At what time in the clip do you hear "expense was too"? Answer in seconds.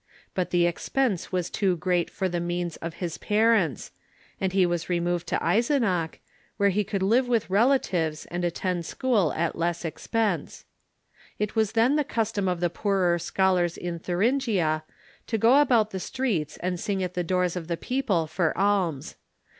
0.65-1.77